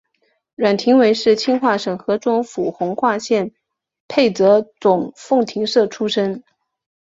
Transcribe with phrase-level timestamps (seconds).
[0.55, 3.51] 阮廷闻是清化省河中府弘化县
[4.07, 6.41] 沛泽总凤亭社出生。